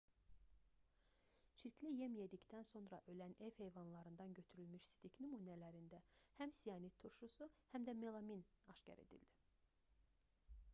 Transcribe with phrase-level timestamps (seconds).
[1.63, 6.01] çirkli yem yedikdən sonra ölən ev heyvanlarından götürülmüş sidik nümunələrində
[6.41, 8.45] həm sianat turşusu həm də melamin
[8.77, 9.41] aşkar edildi